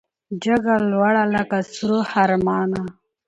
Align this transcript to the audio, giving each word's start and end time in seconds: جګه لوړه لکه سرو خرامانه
جګه 0.43 0.75
لوړه 0.91 1.23
لکه 1.35 1.57
سرو 1.73 1.99
خرامانه 2.11 2.81